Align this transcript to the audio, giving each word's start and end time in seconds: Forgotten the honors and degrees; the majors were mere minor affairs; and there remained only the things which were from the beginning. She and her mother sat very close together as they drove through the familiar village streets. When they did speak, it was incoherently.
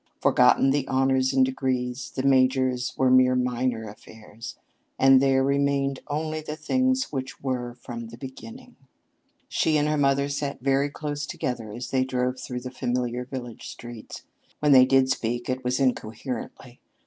Forgotten 0.19 0.71
the 0.71 0.87
honors 0.87 1.31
and 1.31 1.45
degrees; 1.45 2.09
the 2.15 2.23
majors 2.23 2.91
were 2.97 3.11
mere 3.11 3.35
minor 3.35 3.87
affairs; 3.87 4.57
and 4.97 5.21
there 5.21 5.43
remained 5.43 5.99
only 6.07 6.41
the 6.41 6.55
things 6.55 7.11
which 7.11 7.39
were 7.43 7.75
from 7.75 8.07
the 8.07 8.17
beginning. 8.17 8.75
She 9.47 9.77
and 9.77 9.87
her 9.87 9.97
mother 9.99 10.27
sat 10.27 10.59
very 10.59 10.89
close 10.89 11.27
together 11.27 11.71
as 11.71 11.91
they 11.91 12.03
drove 12.03 12.39
through 12.39 12.61
the 12.61 12.71
familiar 12.71 13.25
village 13.25 13.67
streets. 13.67 14.23
When 14.59 14.71
they 14.71 14.85
did 14.87 15.11
speak, 15.11 15.47
it 15.47 15.63
was 15.63 15.79
incoherently. 15.79 16.79